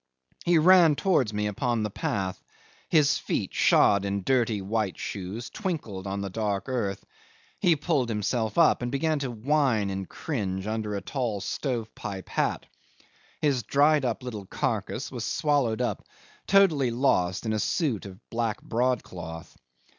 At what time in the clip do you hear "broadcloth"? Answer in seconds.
18.63-19.55